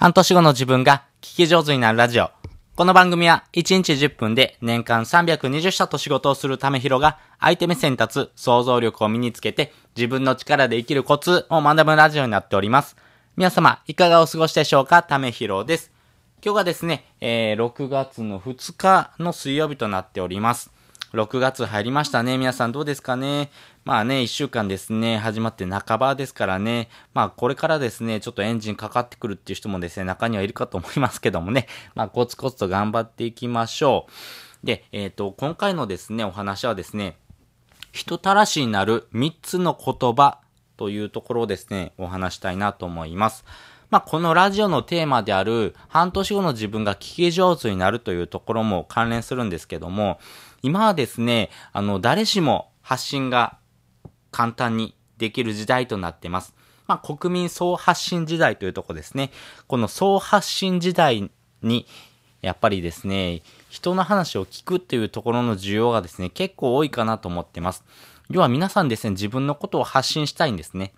[0.00, 2.30] 半年後の自分が聞き上手になるラジオ。
[2.76, 12.94] この番組は1日10分で年間320社と仕事をするためひろが相手目線に立つ想像力を身につけて自分の力で生きるコツを学ぶラジオになっております。
[13.36, 15.02] 皆様、いかがお過ごしでしょうか？
[15.02, 15.90] ためひろです。
[16.44, 20.70] 今日がですね、えー、6月の2日の水曜日となっております。
[21.12, 22.36] 6月入りましたね。
[22.36, 23.50] 皆さんどうですかね。
[23.84, 26.90] まあね、1週間ですね、始まって半ばですからね。
[27.14, 31.66] まあこれからですね、ちょっとエンジンかかってくるっていう人もですね、中にはいるかと思いますけどもね。
[31.94, 34.06] まあコツコツと頑張っていきましょ
[34.62, 34.66] う。
[34.66, 37.16] で、えっ、ー、と、今回のですね、お話はですね、
[37.92, 40.40] 人たらしになる3つの言葉
[40.76, 43.46] というところをですね、お話したいなと思います。
[43.90, 50.20] まあ、このラジオのテーマである半年後の自分が聞き上手になるというところも関連するんですけども、
[50.62, 53.58] 今はですね、あの、誰しも発信が
[54.30, 56.54] 簡単にできる時代となっています。
[56.86, 59.30] まあ、国民総発信時代というとこですね。
[59.66, 61.30] この総発信時代
[61.62, 61.86] に、
[62.40, 67.84] やっぱりですね、人の話を聞くっていうところの需要がですね、結構多いかなと思ってます。
[68.30, 70.92] 要は皆さんですね、自分のことを発信したいんですね。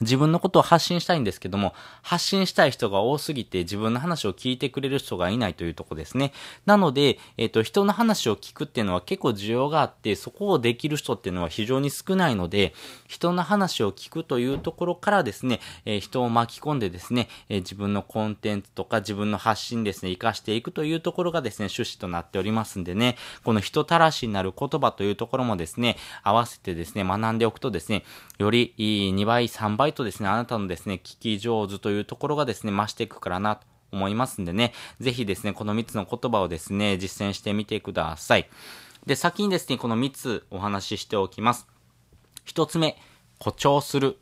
[0.00, 6.32] 自分のことを発信したいんですけども、発信したい人が多すぎて自分の話を聞いてくれる人がいないというとこですね。
[6.66, 12.74] なので、えっ、ー、と、人の話を聞くっていうのは結構需要があって、そこをできる人っていうのは非常に少ないので、
[13.06, 28.04] 人の話を聞くというところからですね、えー、人を巻き込んでですね、えー、自分のコンテンツとか自分の発信ですね、活かしていくというところがですね、趣旨となっておりますんでね、この人たらしになる言葉というところもですね、合わせてですね、学んでおくとですね、
[28.38, 38.48] より2倍、3倍とですね、あなたのですね、聞き上手というところがですね、増していくからなと思いますんでね、ぜひですね、この3つの言葉をですね、実践してみてください。
[39.06, 41.66] で、先にですね、この3つお話ししておきます。
[42.46, 42.96] 1つ目、
[43.38, 44.18] 誇張する。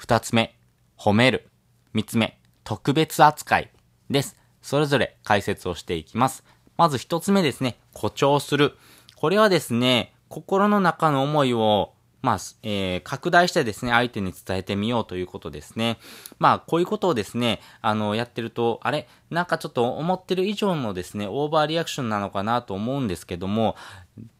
[0.00, 0.56] 2つ目、
[0.98, 1.48] 褒める。
[1.94, 3.70] 3つ目、特別扱い
[4.10, 4.36] です。
[4.62, 6.44] それぞれ解説をしていきます。
[6.76, 8.76] まず1つ目ですね、誇張する。
[9.14, 11.94] これはですね、心の中の思いを
[12.26, 15.98] まあ、えー、拡大してですね、相手に伝えてみようということですね。
[16.40, 19.06] まあ、こういうことをですね、あの、やってると、あれ？
[19.30, 23.76] なんかちょっと思ってる以上のですね、オーバーリアクションなのかなと思うんですけども、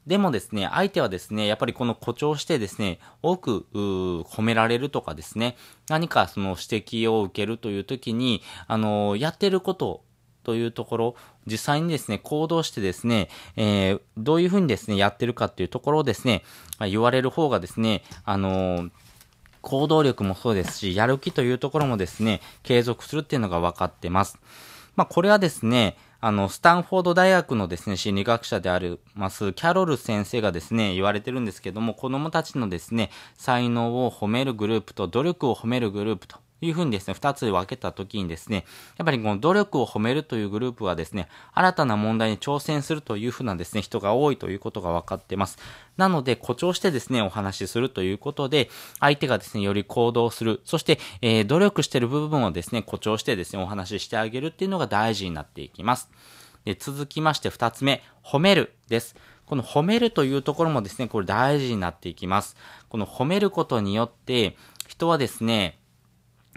[0.04, 5.56] でもですね、相手はですね、やっぱりこの誇張してですね、多く、褒められるとかですね、
[5.88, 10.02] 何かその指摘を受けるという時に、あの、やってること
[10.46, 16.44] というところ、実際にですね、行動してですね、えー、どういうふうにですね、やってるかっていうところをですね、
[16.78, 18.90] 言われる方がですね、あのー、
[19.62, 24.38] 行動力もそうですし、やる気というところもですね、継続するっていうのが分かってます。
[24.94, 38.64] まあ、これはですね、あの、スタンフォード大学のですね、心理学者であるます、キャロル先生がですね、言われてるんですけども、子供たちのですね、才能を褒めるグループと努力を褒めるグループというふうにですね、二つ分けたときにですね、
[38.96, 45.58] やっぱりこの努力を褒めるというグループはですね、新たな問題に挑戦するというふうなですね、人が多いということが分かってます。
[45.96, 50.60] なので、誇張してですね、お話しするということで、相手がですね、より行動する。
[50.64, 56.10] そして、えー、努力してる部分をですね、誇張してですね、お話ししてあげるっていうのが大事になっていきます。
[56.64, 59.14] で続きまして、二つ目、褒めるです。
[59.46, 62.56] この褒めるというところもですね、これ大事になっていきます。
[62.88, 64.56] この褒めることによって、
[64.88, 65.78] 人はですね、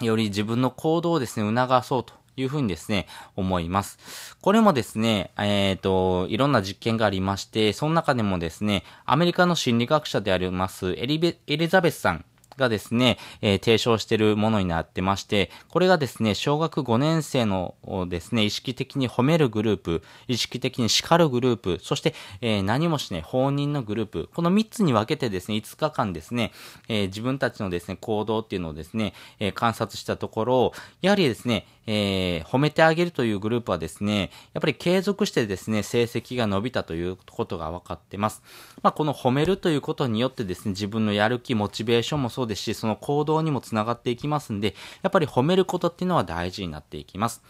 [0.05, 4.37] より自分の行動をですね、促そうというふうにですね、思います。
[4.41, 12.25] これもですね、えっ、ー、と、いろんな実験がありまして、その中でもですね、アメリカの心理学者でありますエリベ、エリザベスさん
[12.59, 17.75] がですね、えー、提唱しているものになってまして、これがですね、小学5年生の
[18.07, 26.51] ですね、意識的に褒めるグループ、意識的に叱るグループ、そして、えー、何もしない放任のグループ、この3つに分けてですね、5日間ですね、
[26.87, 30.71] えー、自分たちのですね、行動っていうのをですね、え観察したところ、
[31.01, 38.43] やはりですね、えー、褒めてあげるというグループはですね、やっぱり継続してですね、成績が伸びたということが分かってます。
[38.83, 47.41] まあ、この褒めるということによってですね、自分のやる気、モチベーションもそうですし、その行動にもつながっていきますんで、やっぱり褒めることっていうのは大事になっていきます。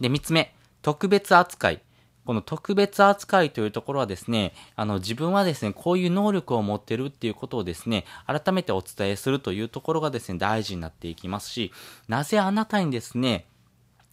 [0.00, 1.82] で、三つ目、特別扱い。
[2.24, 11.72] この特別扱いというところはですね、あの自分はですね、こういう能力を持ってるっていうことをですね、改めてお伝えするというところがですね、大事になっていきますし、
[12.06, 13.46] なぜあなたにですね、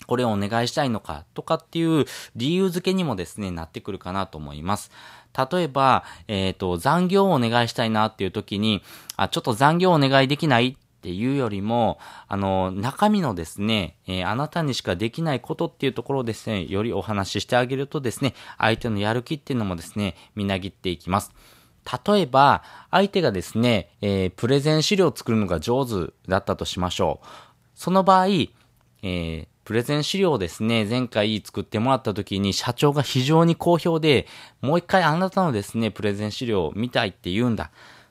[0.07, 2.05] これをお願いしたいのかとかっていう
[2.35, 4.91] 理由付けにもですね、なってくるかなと思います。
[5.51, 8.81] 例えば、えっ、ー、と、残業をお願いしたいなっていう時に、
[9.15, 21.31] あ、ちょっと残業お願いできないっていうよりも、あの、中身のですね、えー、あなたにしかできないことっていうところをですね、よりお話ししてあげるとですね、相手のやる気っていうのもですね、みなぎっていきます。
[22.05, 27.27] 例えば、相手がですね、えー、プレゼン資料を作るのが上手だったとしましょう。
[27.75, 34.25] その場合、えー、プレゼン資料をですね、前回作ってもらった時に社長が非常に好評で、
[34.61, 37.69] もう一回あなたのですね、プレゼン資料を見たいって言うんだ。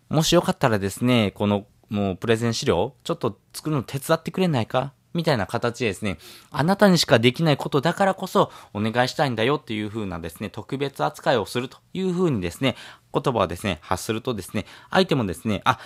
[0.08, 4.92] もしよかったらですね、このもうプレゼン資料、ちょっと作るの手伝ってくれないか？
[5.14, 6.18] みたいな形でですね、
[6.52, 12.76] あなたにしかできないことだからこそお願いしたいんだよっていう風なですね、特別扱いをするという風にですね、
[13.12, 15.80] 言葉をですね、発するとですね、相手もですね、あ、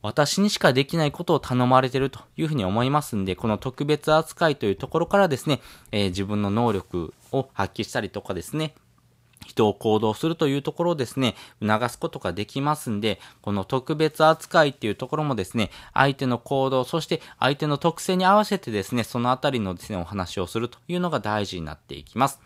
[0.00, 5.60] 私にしかできないことを頼まれてるというふうに思いますんで、この特別扱いというところからですね、
[5.90, 8.74] えー、自分の能力を発揮したりとかですね、
[9.46, 22.40] 人を行動するというところをですね、促すことができますんで、この特別扱いっていうところもですね、相手の行動、そして相手の特性に合わせてですね、そのあたりのですね、お話をするというのが大事になっていきます。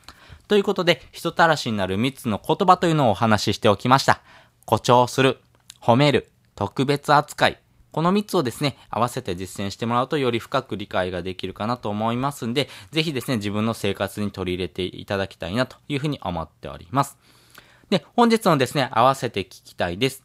[0.49, 4.23] ということで、人たらしになる3つの言葉というのをお話ししておきました。
[4.67, 5.41] 誇張する、
[5.81, 6.32] 褒める、
[6.63, 7.59] 特別扱い。
[7.91, 17.19] この3つをですね、合わせて実践してもらうとより深く理解ができるかなと思いますんで、ぜひですね、自分の生活に取り入れていただきたいなというふうに思っております。
[17.91, 20.23] で、本日のですね、合わせて聞きたいです。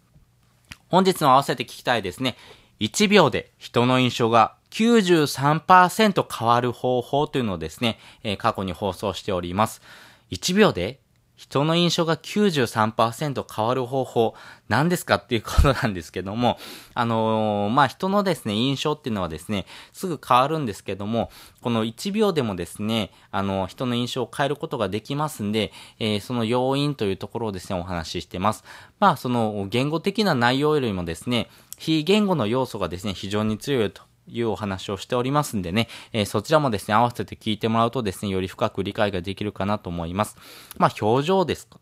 [0.90, 2.38] 本日の合わせて聞きたいですね、
[2.82, 9.82] 1秒で人の印象が93%変わる方法というのをですね、え、過去に放送しております。
[10.30, 11.00] 1秒で
[11.38, 14.34] 人の印象が93%変わる方法、
[14.70, 16.58] 何ですかっていうことなんですけども、
[16.96, 21.30] あのー、まあ、人のですね、印象っていうのはですね、すぐ変わるんですけども、
[21.62, 28.64] この1秒でもですね、あの、人の印象を変えることができますんで、えー、その要因というところをですね、お話ししてます。
[29.00, 40.38] まあ、その、言語的な内容よりもですね、非言語の要素がですね、非常に強いというお話をしておりますんでね、えー、そちらもですね、合わせて聞いてもらうとですね、より深く理解ができるかなと思います。
[40.78, 41.80] まあ、表情ですと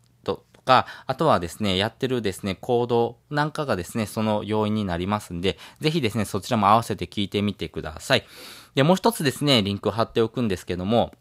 [0.66, 8.26] か、あとはですね、やってるですね、行動なんかがですね、その要因になりますんで、ぜひですね、そちらも合わせて聞いてみてください。
[8.74, 11.14] で、もう一つですね、リンク貼っておくんですけども、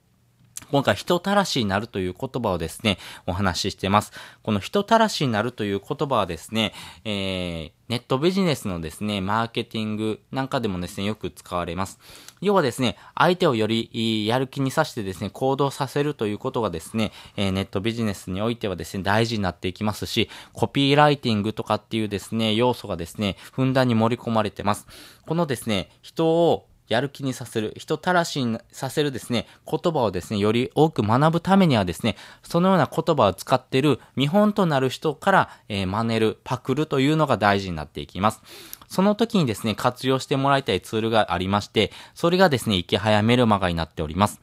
[0.72, 2.98] 今回人たらしになるという言葉をですね、
[3.28, 4.12] お話ししてます。
[4.42, 6.74] この人たらしになるという言葉はですね、
[7.04, 12.00] えー、ネットビジネスのですね、マーケティングなんかでもですね、よく使われます。
[12.42, 24.88] 要はですね、相手をよりやる気にさしてですね、行動させるということがですね、えー、ネットビジネスにおいてはですね、大事になっていきますし、コピーライティングとかっていうですね、要素がですね、ふんだんに盛り込まれてます。
[25.28, 38.42] このですね、人をやる気にさせる、人たらしにさせるですね、言葉をですね、より多く学ぶためにはですね、そのような言葉を使っている見本となる人から、えー、真似る、パクるというのが大事になっていきます。
[38.88, 44.40] その時にですね、活用してもらいたいツールがありまして、それがですね、池早メルマガになっております。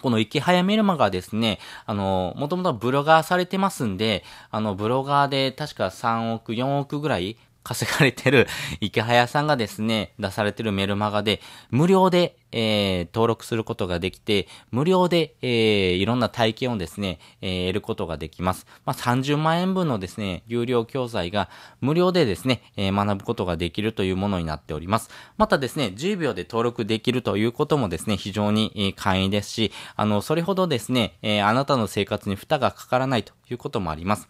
[0.00, 7.36] この池早メルマガですね、あの、もともとブロガーされてますんで、あの、ブロガーで確か3億、4億ぐらい
[7.68, 8.46] 稼がれてる
[8.80, 18.66] 池早さんがですね、出されてるメルマガで、無料で、えー、登録することができて、無料で、えー、いろんな体験をですね、えー、得ることができます。
[18.86, 21.50] まあ、30万円分のですね、有料教材が
[21.82, 25.10] 無料でですね、えー、学ぶことができるというものになっております。
[25.36, 34.26] またですね、10秒で登録できるということもですね、非常に、えー、簡易ですし、あの、それほどですね、えー、あなたの生活に負担がかからないということもあります。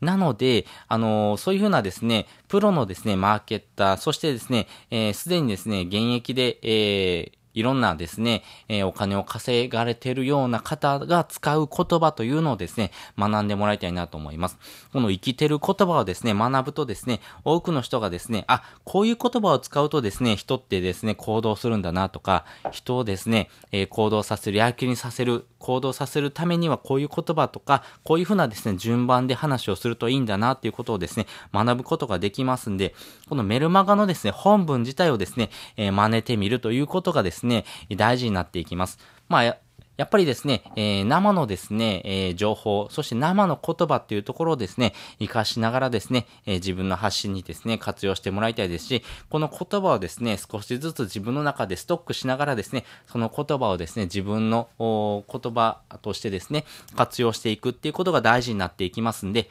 [0.00, 14.58] なので、あのー、そういうふうなですね、プロのですね、マーケッター、そしてですね、す、えー、で、にですね、現役で、えー、いろんなですね、えー、お金を稼がれてるような方が使う言葉というのをですね、学んでもらいたいなと思います。
[14.92, 32.94] この生きてる言葉をですね、学ぶとですね、多くの人がですね、あ、こういう言葉を使うとですね、人ってですね、行動するんだなとか、人をですね、えー、行動させる、やる気にさせる、行動させるためにはこういう言葉とか、こういうふうなですね、順番で話をするといいんだなっていうことをですね、学ぶことができますんで、
[33.28, 37.64] このメルマガのですね、本文自体をですね、えー、真似てみるということがですね、ね、
[37.96, 38.98] 大事になっていきます。
[39.28, 39.56] まあ、
[39.98, 56.64] やっぱりですね、えー、生のですね、えー、情報、そして生の言葉っていうところをですね、活かしながらですね、えー、自分の発信にですね、活用してもらいたいですし、この言葉をですね、少しずつ自分の中でストックしながらですね、その言葉をですね、自分の言葉としてですね、
[56.94, 59.50] 活用していくっていうことが大事になっていきますんで、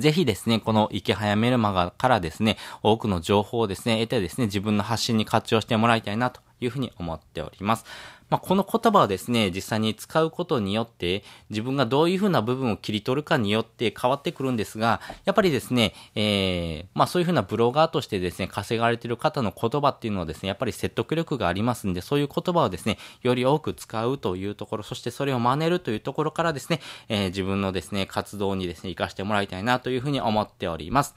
[0.00, 7.84] ぜひですね、この池早メルマガからですね、多くの情報をですね、得てですね、自分の発信に活用してもらいたいなというふうに思っております。
[8.30, 31.14] まあ、この言葉をですね、実際に使うことによって、自分がどういうふうな部分を切り取るかによって変わってくるんですが、やっぱりですね、えー、まあそういうふうなブロガーとしてですね、稼がれている方の言葉っていうのはですね、やっぱり説得力がありますんで、そういう言葉をですね、より多く使うというところ、そしてそれを真似るというところからですね、えー、自分のですね、活動にですね、活かしてもらいたいなというふうに思っております。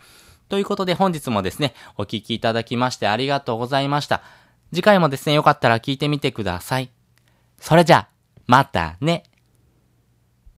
[0.50, 4.22] ということで本日もですね、お聴きいただきましてありがとうございました。
[4.74, 6.92] 次回もですね、よかったら聞いてみてください。
[7.60, 8.08] それじゃ、
[8.48, 9.24] またね。